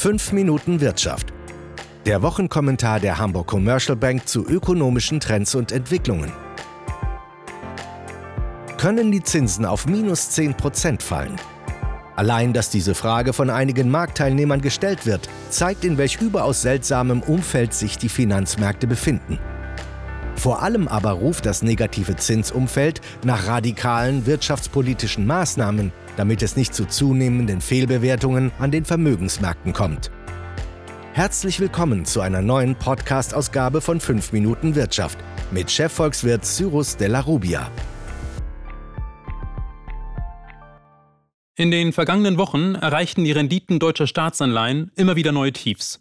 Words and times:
5 0.00 0.32
Minuten 0.32 0.80
Wirtschaft. 0.80 1.30
Der 2.06 2.22
Wochenkommentar 2.22 3.00
der 3.00 3.18
Hamburg 3.18 3.48
Commercial 3.48 3.96
Bank 3.96 4.26
zu 4.26 4.46
ökonomischen 4.46 5.20
Trends 5.20 5.54
und 5.54 5.72
Entwicklungen. 5.72 6.32
Können 8.78 9.12
die 9.12 9.22
Zinsen 9.22 9.66
auf 9.66 9.84
minus 9.84 10.30
10% 10.30 11.02
fallen? 11.02 11.36
Allein, 12.16 12.54
dass 12.54 12.70
diese 12.70 12.94
Frage 12.94 13.34
von 13.34 13.50
einigen 13.50 13.90
Marktteilnehmern 13.90 14.62
gestellt 14.62 15.04
wird, 15.04 15.28
zeigt, 15.50 15.84
in 15.84 15.98
welch 15.98 16.18
überaus 16.18 16.62
seltsamem 16.62 17.20
Umfeld 17.20 17.74
sich 17.74 17.98
die 17.98 18.08
Finanzmärkte 18.08 18.86
befinden. 18.86 19.38
Vor 20.40 20.62
allem 20.62 20.88
aber 20.88 21.10
ruft 21.10 21.44
das 21.44 21.62
negative 21.62 22.16
Zinsumfeld 22.16 23.02
nach 23.26 23.46
radikalen 23.46 24.24
wirtschaftspolitischen 24.24 25.26
Maßnahmen, 25.26 25.92
damit 26.16 26.40
es 26.40 26.56
nicht 26.56 26.74
zu 26.74 26.86
zunehmenden 26.86 27.60
Fehlbewertungen 27.60 28.50
an 28.58 28.70
den 28.70 28.86
Vermögensmärkten 28.86 29.74
kommt. 29.74 30.10
Herzlich 31.12 31.60
willkommen 31.60 32.06
zu 32.06 32.22
einer 32.22 32.40
neuen 32.40 32.74
Podcast-Ausgabe 32.74 33.82
von 33.82 34.00
5 34.00 34.32
Minuten 34.32 34.74
Wirtschaft 34.76 35.18
mit 35.50 35.70
Chefvolkswirt 35.70 36.46
Cyrus 36.46 36.96
Della 36.96 37.20
Rubia. 37.20 37.70
In 41.54 41.70
den 41.70 41.92
vergangenen 41.92 42.38
Wochen 42.38 42.76
erreichten 42.76 43.24
die 43.24 43.32
Renditen 43.32 43.78
deutscher 43.78 44.06
Staatsanleihen 44.06 44.90
immer 44.96 45.16
wieder 45.16 45.32
neue 45.32 45.52
Tiefs. 45.52 46.00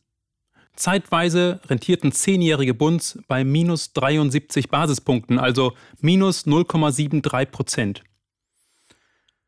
Zeitweise 0.79 1.59
rentierten 1.67 2.11
zehnjährige 2.11 2.73
Bunds 2.73 3.19
bei 3.27 3.43
minus 3.43 3.93
73 3.93 4.69
Basispunkten, 4.69 5.37
also 5.37 5.73
minus 5.99 6.45
0,73 6.45 7.45
Prozent. 7.45 8.03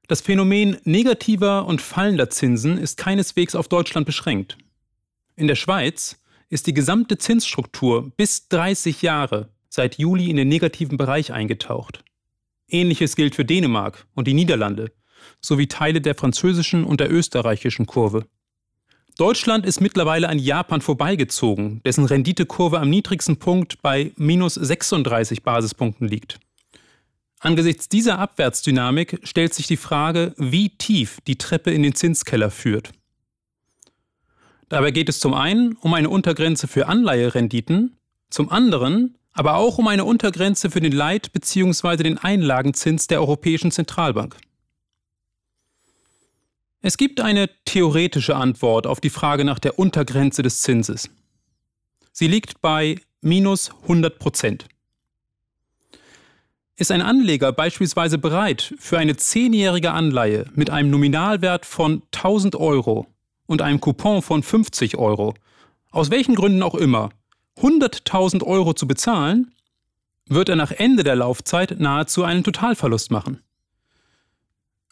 Das 0.08 0.22
Phänomen 0.22 0.78
negativer 0.84 1.66
und 1.66 1.82
fallender 1.82 2.30
Zinsen 2.30 2.78
ist 2.78 2.98
keineswegs 2.98 3.56
auf 3.56 3.70
Deutschland 3.70 4.06
beschränkt. 4.06 4.58
In 5.38 5.48
der 5.48 5.56
Schweiz 5.56 6.22
ist 6.50 6.68
die 6.68 6.74
gesamte 6.74 7.18
Zinsstruktur 7.18 8.12
bis 8.18 8.50
30 8.50 9.02
Jahre 9.02 9.50
seit 9.70 9.98
Juli 9.98 10.30
in 10.30 10.36
den 10.36 10.50
negativen 10.50 10.98
Bereich 10.98 11.32
eingetaucht. 11.32 12.04
Ähnliches 12.68 13.16
gilt 13.16 13.36
für 13.36 13.46
Dänemark 13.46 14.06
und 14.16 14.28
die 14.28 14.34
Niederlande 14.34 14.92
sowie 15.40 15.68
Teile 15.68 16.02
der 16.02 16.16
französischen 16.16 16.84
und 16.84 17.00
der 17.00 17.12
österreichischen 17.12 17.86
Kurve. 17.86 18.28
Deutschland 19.22 19.68
ist 19.68 19.82
mittlerweile 19.82 20.30
an 20.30 20.40
Japan 20.40 20.82
vorbeigezogen, 20.82 21.80
dessen 21.86 22.06
Renditekurve 22.06 22.80
am 22.80 22.90
niedrigsten 22.90 23.38
Punkt 23.38 23.80
bei 23.84 24.14
minus 24.18 24.56
36 24.56 25.44
Basispunkten 25.44 26.08
liegt. 26.08 26.40
Angesichts 27.40 27.88
dieser 27.88 28.18
Abwärtsdynamik 28.18 29.20
stellt 29.22 29.54
sich 29.54 29.68
die 29.68 29.78
Frage, 29.78 30.34
wie 30.38 30.70
tief 30.70 31.20
die 31.28 31.38
Treppe 31.38 31.70
in 31.70 31.84
den 31.84 31.94
Zinskeller 31.94 32.50
führt. 32.50 32.94
Dabei 34.70 34.90
geht 34.90 35.08
es 35.08 35.20
zum 35.20 35.36
einen 35.36 35.74
um 35.74 35.94
eine 35.94 36.10
Untergrenze 36.10 36.68
für 36.68 36.88
Anleiherenditen, 36.88 37.98
zum 38.32 38.50
anderen 38.50 39.20
aber 39.34 39.54
auch 39.54 39.78
um 39.78 39.88
eine 39.88 40.04
Untergrenze 40.04 40.72
für 40.72 40.82
den 40.82 40.94
Leit- 40.94 41.32
bzw. 41.32 41.98
den 41.98 42.18
Einlagenzins 42.18 43.06
der 43.06 43.20
Europäischen 43.20 43.70
Zentralbank. 43.70 44.36
Es 46.84 46.98
gibt 46.98 47.22
eine 47.22 47.48
theoretische 47.66 48.36
Antwort 48.36 48.88
auf 48.88 49.00
die 49.00 49.12
Frage 49.12 49.46
nach 49.46 49.60
der 49.60 49.78
Untergrenze 49.78 50.42
des 50.42 50.62
Zinses. 50.62 51.12
Sie 52.12 52.28
liegt 52.28 52.60
bei 52.62 52.96
minus 53.22 53.70
100 53.84 54.18
Prozent. 54.18 54.66
Ist 56.76 56.92
ein 56.92 57.04
Anleger 57.04 57.52
beispielsweise 57.52 58.18
bereit, 58.18 58.74
für 58.80 58.98
eine 58.98 59.16
zehnjährige 59.16 59.92
Anleihe 59.92 60.46
mit 60.56 60.72
einem 60.72 60.90
Nominalwert 60.90 61.68
von 61.68 62.02
1000 62.16 62.56
Euro 62.56 63.06
und 63.46 63.62
einem 63.62 63.80
Coupon 63.80 64.24
von 64.24 64.42
50 64.42 64.98
Euro, 64.98 65.36
aus 65.92 66.10
welchen 66.10 66.34
Gründen 66.34 66.64
auch 66.64 66.74
immer, 66.74 67.12
100.000 67.60 68.44
Euro 68.44 68.74
zu 68.74 68.88
bezahlen, 68.88 69.54
wird 70.28 70.50
er 70.50 70.56
nach 70.56 70.72
Ende 70.72 71.04
der 71.04 71.16
Laufzeit 71.16 71.80
nahezu 71.80 72.24
einen 72.24 72.44
Totalverlust 72.44 73.12
machen. 73.12 73.44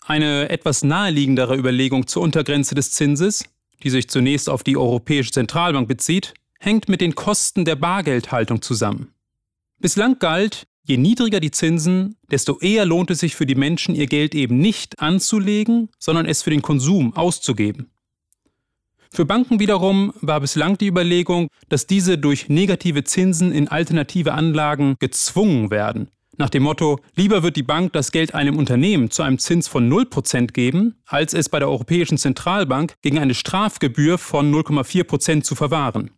Eine 0.10 0.50
etwas 0.50 0.84
naheliegendere 0.84 1.56
Überlegung 1.56 2.08
zur 2.08 2.24
Untergrenze 2.24 2.74
des 2.74 2.90
Zinses, 2.90 3.46
die 3.84 3.92
sich 3.92 4.10
zunächst 4.10 4.50
auf 4.50 4.64
die 4.64 4.76
Europäische 4.76 5.30
Zentralbank 5.30 5.88
bezieht, 5.88 6.34
hängt 6.60 6.90
mit 6.90 7.00
den 7.00 7.14
Kosten 7.14 7.64
der 7.64 7.76
Bargeldhaltung 7.76 8.64
zusammen. 8.64 9.14
Bislang 9.78 10.18
galt, 10.18 10.66
je 10.84 10.98
niedriger 10.98 11.40
die 11.40 11.52
Zinsen, 11.52 12.16
desto 12.32 12.58
eher 12.58 12.88
lohnt 12.88 13.12
es 13.12 13.20
sich 13.20 13.36
für 13.36 13.46
die 13.46 13.54
Menschen, 13.54 13.94
ihr 13.94 14.08
Geld 14.08 14.34
eben 14.34 14.58
nicht 14.58 15.00
anzulegen, 15.00 15.90
sondern 16.00 16.26
es 16.26 16.42
für 16.42 16.50
den 16.50 16.64
Konsum 16.64 17.16
auszugeben. 17.16 17.92
Für 19.12 19.26
Banken 19.26 19.60
wiederum 19.60 20.12
war 20.22 20.42
bislang 20.42 20.80
die 20.80 20.88
Überlegung, 20.88 21.50
dass 21.68 21.86
diese 21.86 22.18
durch 22.18 22.50
negative 22.50 23.04
Zinsen 23.04 23.52
in 23.52 23.68
alternative 23.68 24.34
Anlagen 24.34 24.96
gezwungen 24.98 25.70
werden, 25.70 26.10
nach 26.40 26.50
dem 26.50 26.64
Motto, 26.64 27.00
lieber 27.16 27.44
wird 27.44 27.58
die 27.58 27.64
Bank 27.64 27.92
das 27.92 28.14
Geld 28.14 28.34
einem 28.34 28.58
Unternehmen 28.58 29.12
zu 29.12 29.24
einem 29.24 29.40
Zins 29.40 29.68
von 29.68 29.92
0% 29.92 30.54
geben, 30.54 30.96
als 31.06 31.34
es 31.34 31.50
bei 31.50 31.60
der 31.60 31.68
Europäischen 31.68 32.18
Zentralbank 32.18 32.96
gegen 33.02 33.20
eine 33.20 33.34
Strafgebühr 33.36 34.18
von 34.18 34.52
0,4% 34.52 35.44
zu 35.44 35.54
verwahren. 35.54 36.12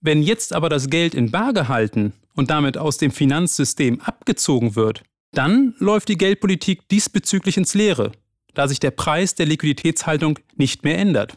Wenn 0.00 0.22
jetzt 0.22 0.52
aber 0.52 0.68
das 0.68 0.90
Geld 0.90 1.14
in 1.14 1.30
Bar 1.30 1.52
gehalten 1.52 2.12
und 2.34 2.50
damit 2.50 2.76
aus 2.76 2.98
dem 2.98 3.12
Finanzsystem 3.12 4.00
abgezogen 4.00 4.74
wird, 4.74 5.04
dann 5.32 5.74
läuft 5.78 6.08
die 6.08 6.18
Geldpolitik 6.18 6.88
diesbezüglich 6.88 7.56
ins 7.56 7.74
Leere, 7.74 8.10
da 8.54 8.66
sich 8.66 8.80
der 8.80 8.90
Preis 8.90 9.36
der 9.36 9.46
Liquiditätshaltung 9.46 10.40
nicht 10.56 10.82
mehr 10.82 10.98
ändert. 10.98 11.36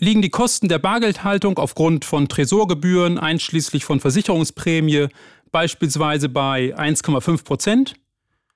Liegen 0.00 0.22
die 0.22 0.30
Kosten 0.30 0.68
der 0.68 0.80
Bargeldhaltung 0.80 1.56
aufgrund 1.58 2.04
von 2.04 2.28
Tresorgebühren 2.28 3.16
einschließlich 3.16 3.84
von 3.84 4.00
Versicherungsprämie 4.00 5.08
beispielsweise 5.54 6.28
bei 6.28 6.76
1,5 6.76 7.44
Prozent, 7.44 7.94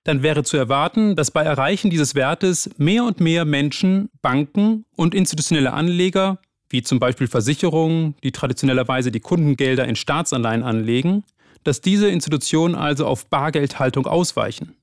dann 0.03 0.25
wäre 0.25 0.43
zu 0.43 0.57
erwarten, 0.57 1.15
dass 1.15 1.31
bei 1.31 1.45
Erreichen 1.45 1.91
dieses 1.91 2.17
Wertes 2.17 2.69
mehr 2.77 3.05
und 3.05 3.21
mehr 3.21 3.45
Menschen, 3.45 4.11
Banken 4.21 4.85
und 4.97 5.15
institutionelle 5.15 5.73
Anleger, 5.73 6.41
wie 6.71 6.83
zum 6.83 6.99
Beispiel 6.99 7.29
Versicherungen, 7.29 8.17
die 8.25 8.33
traditionellerweise 8.33 9.13
die 9.13 9.21
Kundengelder 9.21 9.87
in 9.87 9.95
Staatsanleihen 9.95 10.65
anlegen, 10.65 11.23
dass 11.63 11.81
diese 11.81 12.09
Institutionen 12.09 12.75
also 12.75 13.07
auf 13.07 13.27
Bargeldhaltung 13.31 14.09
ausweichen. 14.09 14.75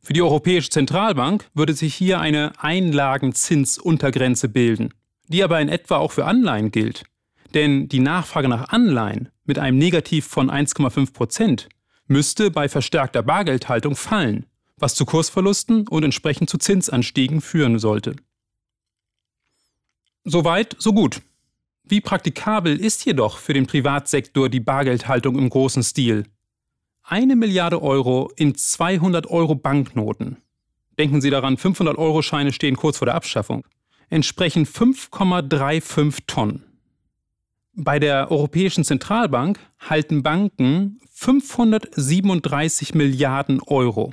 Für 0.00 0.14
die 0.14 0.22
Europäische 0.22 0.70
Zentralbank 0.70 1.50
würde 1.52 1.74
sich 1.74 1.94
hier 1.94 2.20
eine 2.20 2.52
Einlagenzinsuntergrenze 2.56 4.48
bilden, 4.48 4.94
die 5.28 5.44
aber 5.44 5.60
in 5.60 5.68
etwa 5.68 5.98
auch 5.98 6.12
für 6.12 6.24
Anleihen 6.24 6.70
gilt. 6.70 7.04
Denn 7.54 7.88
die 7.88 8.00
Nachfrage 8.00 8.48
nach 8.48 8.70
Anleihen 8.70 9.28
mit 9.44 9.58
einem 9.58 9.78
Negativ 9.78 10.26
von 10.26 10.50
1,5 10.50 11.12
Prozent 11.12 11.68
müsste 12.06 12.50
bei 12.50 12.68
verstärkter 12.68 13.22
Bargeldhaltung 13.22 13.96
fallen, 13.96 14.46
was 14.76 14.94
zu 14.94 15.04
Kursverlusten 15.04 15.86
und 15.88 16.02
entsprechend 16.02 16.50
zu 16.50 16.58
Zinsanstiegen 16.58 17.40
führen 17.40 17.78
sollte. 17.78 18.16
Soweit, 20.24 20.76
so 20.78 20.92
gut. 20.92 21.20
Wie 21.84 22.00
praktikabel 22.00 22.78
ist 22.78 23.04
jedoch 23.04 23.38
für 23.38 23.54
den 23.54 23.66
Privatsektor 23.66 24.48
die 24.48 24.60
Bargeldhaltung 24.60 25.36
im 25.36 25.50
großen 25.50 25.82
Stil? 25.82 26.26
Eine 27.02 27.34
Milliarde 27.34 27.82
Euro 27.82 28.30
in 28.36 28.54
200 28.54 29.26
Euro 29.26 29.56
Banknoten. 29.56 30.36
Denken 30.98 31.20
Sie 31.20 31.30
daran, 31.30 31.56
500-Euro-Scheine 31.56 32.52
stehen 32.52 32.76
kurz 32.76 32.98
vor 32.98 33.06
der 33.06 33.16
Abschaffung. 33.16 33.66
Entsprechen 34.10 34.64
5,35 34.66 36.18
Tonnen. 36.26 36.71
Bei 37.74 37.98
der 37.98 38.30
Europäischen 38.30 38.84
Zentralbank 38.84 39.58
halten 39.80 40.22
Banken 40.22 41.00
537 41.10 42.94
Milliarden 42.94 43.62
Euro. 43.62 44.12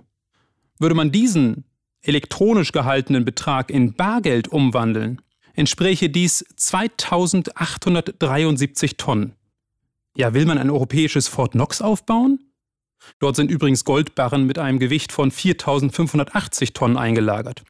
Würde 0.78 0.96
man 0.96 1.12
diesen 1.12 1.66
elektronisch 2.02 2.72
gehaltenen 2.72 3.25
Betrag 3.25 3.69
in 3.69 3.95
Bargeld 3.95 4.48
umwandeln, 4.48 5.22
entspräche 5.56 6.10
dies 6.10 6.45
2873 6.56 8.95
Tonnen. 8.95 9.33
Ja, 10.16 10.33
will 10.33 10.45
man 10.45 10.57
ein 10.57 10.69
europäisches 10.69 11.28
Fort 11.28 11.51
Knox 11.51 11.81
aufbauen? 11.81 12.39
Dort 13.19 13.36
sind 13.36 13.51
übrigens 13.51 13.83
Goldbarren 13.83 14.45
mit 14.45 14.57
einem 14.57 14.80
Gewicht 14.80 15.12
von 15.12 15.31
4580 15.31 16.72
Tonnen 16.72 16.95
eingelagert. 16.95 17.66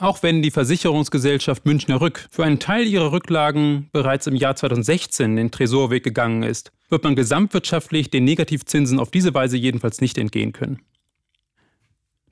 Auch 0.00 0.22
wenn 0.22 0.42
die 0.42 0.52
Versicherungsgesellschaft 0.52 1.66
Münchner 1.66 2.00
Rück 2.00 2.28
für 2.30 2.44
einen 2.44 2.60
Teil 2.60 2.86
ihrer 2.86 3.10
Rücklagen 3.10 3.88
bereits 3.90 4.28
im 4.28 4.36
Jahr 4.36 4.54
2016 4.54 5.34
den 5.34 5.50
Tresorweg 5.50 6.04
gegangen 6.04 6.44
ist, 6.44 6.70
wird 6.88 7.02
man 7.02 7.16
gesamtwirtschaftlich 7.16 8.08
den 8.08 8.22
Negativzinsen 8.22 9.00
auf 9.00 9.10
diese 9.10 9.34
Weise 9.34 9.56
jedenfalls 9.56 10.00
nicht 10.00 10.16
entgehen 10.16 10.52
können. 10.52 10.80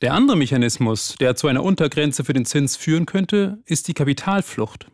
Der 0.00 0.14
andere 0.14 0.36
Mechanismus, 0.36 1.16
der 1.18 1.34
zu 1.34 1.48
einer 1.48 1.64
Untergrenze 1.64 2.22
für 2.22 2.34
den 2.34 2.44
Zins 2.44 2.76
führen 2.76 3.04
könnte, 3.04 3.58
ist 3.66 3.88
die 3.88 3.94
Kapitalflucht. 3.94 4.86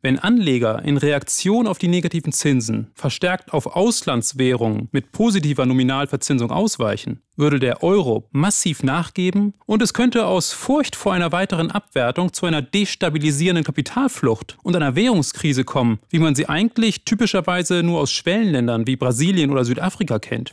Wenn 0.00 0.20
Anleger 0.20 0.84
in 0.84 0.96
Reaktion 0.96 1.66
auf 1.66 1.78
die 1.78 1.88
negativen 1.88 2.30
Zinsen 2.32 2.92
verstärkt 2.94 3.52
auf 3.52 3.66
Auslandswährungen 3.66 4.88
mit 4.92 5.10
positiver 5.10 5.66
Nominalverzinsung 5.66 6.52
ausweichen, 6.52 7.20
würde 7.36 7.58
der 7.58 7.82
Euro 7.82 8.28
massiv 8.30 8.84
nachgeben 8.84 9.54
und 9.66 9.82
es 9.82 9.94
könnte 9.94 10.26
aus 10.26 10.52
Furcht 10.52 10.94
vor 10.94 11.14
einer 11.14 11.32
weiteren 11.32 11.72
Abwertung 11.72 12.32
zu 12.32 12.46
einer 12.46 12.62
destabilisierenden 12.62 13.64
Kapitalflucht 13.64 14.56
und 14.62 14.76
einer 14.76 14.94
Währungskrise 14.94 15.64
kommen, 15.64 15.98
wie 16.10 16.20
man 16.20 16.36
sie 16.36 16.48
eigentlich 16.48 17.04
typischerweise 17.04 17.82
nur 17.82 17.98
aus 17.98 18.12
Schwellenländern 18.12 18.86
wie 18.86 18.94
Brasilien 18.94 19.50
oder 19.50 19.64
Südafrika 19.64 20.20
kennt. 20.20 20.52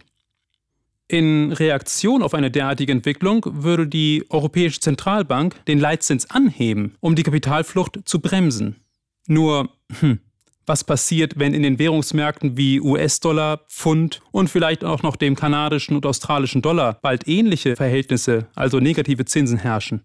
In 1.07 1.51
Reaktion 1.51 2.23
auf 2.23 2.33
eine 2.33 2.49
derartige 2.49 2.91
Entwicklung 2.91 3.45
würde 3.45 3.85
die 3.85 4.25
Europäische 4.29 4.79
Zentralbank 4.79 5.63
den 5.65 5.79
Leitzins 5.79 6.31
anheben, 6.31 6.95
um 6.99 7.13
die 7.13 7.21
Kapitalflucht 7.21 7.99
zu 8.05 8.19
bremsen. 8.19 8.77
Nur, 9.27 9.69
hm, 9.99 10.19
was 10.65 10.83
passiert, 10.83 11.37
wenn 11.37 11.53
in 11.53 11.63
den 11.63 11.79
Währungsmärkten 11.79 12.57
wie 12.57 12.81
US-Dollar, 12.81 13.57
Pfund 13.69 14.21
und 14.31 14.49
vielleicht 14.49 14.83
auch 14.83 15.03
noch 15.03 15.15
dem 15.15 15.35
kanadischen 15.35 15.95
und 15.95 16.05
australischen 16.05 16.61
Dollar 16.61 16.93
bald 17.01 17.27
ähnliche 17.27 17.75
Verhältnisse, 17.75 18.47
also 18.55 18.79
negative 18.79 19.25
Zinsen 19.25 19.57
herrschen? 19.57 20.01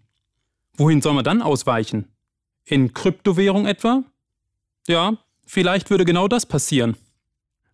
Wohin 0.77 1.01
soll 1.01 1.13
man 1.13 1.23
dann 1.23 1.41
ausweichen? 1.41 2.07
In 2.65 2.93
Kryptowährung 2.93 3.65
etwa? 3.65 4.03
Ja, 4.87 5.17
vielleicht 5.45 5.89
würde 5.89 6.05
genau 6.05 6.27
das 6.27 6.45
passieren. 6.45 6.95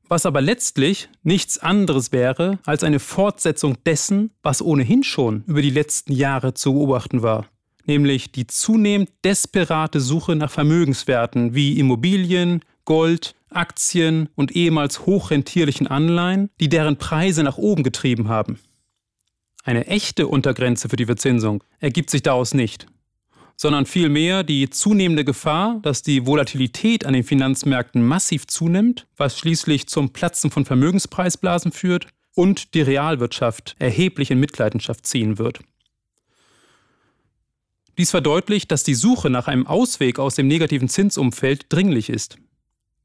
Was 0.10 0.26
aber 0.26 0.40
letztlich 0.40 1.10
nichts 1.24 1.58
anderes 1.58 2.14
wäre 2.14 2.60
als 2.66 2.84
eine 2.84 3.00
Fortsetzung 3.00 3.84
dessen, 3.84 4.32
was 4.42 4.62
ohnehin 4.62 5.04
schon 5.04 5.44
über 5.48 5.62
die 5.62 5.70
letzten 5.70 6.14
Jahre 6.14 6.54
zu 6.54 6.74
beobachten 6.74 7.22
war 7.22 7.46
nämlich 7.88 8.32
die 8.32 8.48
zunehmend 8.48 9.10
desperate 9.24 10.00
Suche 10.00 10.36
nach 10.36 10.52
Vermögenswerten 10.52 11.56
wie 11.56 11.80
Immobilien, 11.80 12.62
Gold, 12.86 13.36
Aktien 13.50 14.30
und 14.36 14.52
ehemals 14.56 15.06
hochrentierlichen 15.06 15.88
Anleihen, 15.88 16.50
die 16.60 16.70
deren 16.70 16.98
Preise 16.98 17.44
nach 17.44 17.58
oben 17.58 17.84
getrieben 17.84 18.28
haben. 18.28 18.60
Eine 19.64 19.88
echte 19.88 20.28
Untergrenze 20.28 20.88
für 20.88 20.96
die 20.96 21.06
Verzinsung 21.06 21.64
ergibt 21.80 22.10
sich 22.10 22.24
daraus 22.24 22.54
nicht, 22.54 22.88
sondern 23.58 23.86
vielmehr 23.86 24.44
die 24.44 24.70
zunehmende 24.70 25.26
Gefahr, 25.26 25.80
dass 25.82 26.04
die 26.04 26.26
Volatilität 26.26 27.06
an 27.06 27.14
den 27.14 27.24
Finanzmärkten 27.24 28.02
massiv 28.02 28.48
zunimmt, 28.48 29.08
was 29.18 29.38
schließlich 29.38 29.88
zum 29.88 30.12
Platzen 30.12 30.52
von 30.52 30.64
Vermögenspreisblasen 30.64 31.72
führt 31.72 32.08
und 32.36 32.76
die 32.76 32.82
Realwirtschaft 32.82 33.76
erheblich 33.80 34.32
in 34.32 34.40
Mitleidenschaft 34.40 35.06
ziehen 35.06 35.38
wird. 35.38 35.60
Dies 37.98 38.12
verdeutlicht, 38.12 38.72
dass 38.72 38.84
die 38.84 38.94
Suche 38.94 39.30
nach 39.30 39.48
einem 39.48 39.66
Ausweg 39.66 40.20
aus 40.20 40.36
dem 40.36 40.48
negativen 40.48 40.88
Zinsumfeld 40.88 41.66
dringlich 41.70 42.10
ist. 42.10 42.38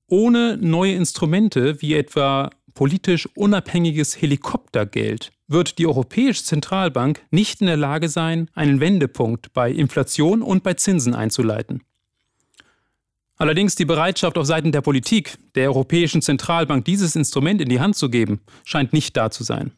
Ohne 0.07 0.59
neue 0.59 0.95
Instrumente 0.95 1.81
wie 1.81 1.95
etwa 1.95 2.51
politisch 2.75 3.27
unabhängiges 3.35 4.21
Helikoptergeld 4.21 5.33
wird 5.49 5.79
die 5.79 5.87
Europäische 5.87 6.45
Zentralbank 6.45 7.23
nicht 7.31 7.61
in 7.61 7.67
der 7.67 7.77
Lage 7.77 8.09
sein, 8.09 8.51
einen 8.55 8.81
Wendepunkt 8.81 9.53
bei 9.53 9.71
Inflation 9.71 10.43
und 10.43 10.63
bei 10.63 10.75
Zinsen 10.75 11.15
einzuleiten. 11.15 11.83
Allerdings 13.37 13.75
die 13.75 13.85
Bereitschaft 13.85 14.39
auf 14.39 14.47
Seiten 14.47 14.73
der 14.73 14.83
Politik, 14.83 15.39
der 15.55 15.69
Europäischen 15.69 16.23
Zentralbank 16.23 16.85
dieses 16.85 17.17
Instrument 17.17 17.61
in 17.61 17.69
die 17.69 17.81
Hand 17.81 17.97
zu 17.97 18.09
geben, 18.09 18.41
scheint 18.65 18.93
nicht 18.93 19.17
da 19.17 19.31
zu 19.31 19.43
sein. 19.43 19.73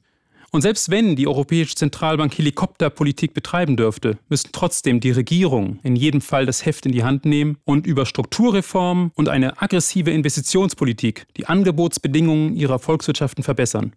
Und 0.54 0.60
selbst 0.60 0.88
wenn 0.88 1.16
die 1.16 1.26
Europäische 1.26 1.74
Zentralbank 1.74 2.38
Helikopterpolitik 2.38 3.34
betreiben 3.34 3.76
dürfte, 3.76 4.18
müssten 4.28 4.50
trotzdem 4.52 5.00
die 5.00 5.10
Regierungen 5.10 5.80
in 5.82 5.96
jedem 5.96 6.20
Fall 6.20 6.46
das 6.46 6.64
Heft 6.64 6.86
in 6.86 6.92
die 6.92 7.02
Hand 7.02 7.24
nehmen 7.24 7.58
und 7.64 7.88
über 7.88 8.06
Strukturreformen 8.06 9.10
und 9.16 9.28
eine 9.28 9.60
aggressive 9.60 10.12
Investitionspolitik 10.12 11.26
die 11.36 11.46
Angebotsbedingungen 11.46 12.54
ihrer 12.54 12.78
Volkswirtschaften 12.78 13.42
verbessern. 13.42 13.94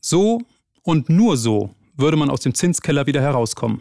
So 0.00 0.42
und 0.82 1.08
nur 1.08 1.38
so 1.38 1.74
würde 1.96 2.18
man 2.18 2.28
aus 2.28 2.40
dem 2.40 2.52
Zinskeller 2.52 3.06
wieder 3.06 3.22
herauskommen. 3.22 3.80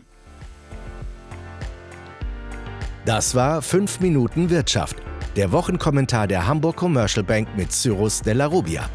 Das 3.06 3.36
war 3.36 3.62
5 3.62 4.00
Minuten 4.00 4.50
Wirtschaft, 4.50 4.96
der 5.36 5.52
Wochenkommentar 5.52 6.28
der 6.28 6.48
Hamburg 6.48 6.78
Commercial 6.78 7.26
Bank 7.26 7.50
mit 7.58 7.74
Cyrus 7.74 8.22
Della 8.22 8.46
Rubia. 8.46 8.90